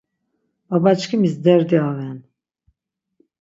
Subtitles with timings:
[0.69, 2.17] Babaçkimis derdi aven.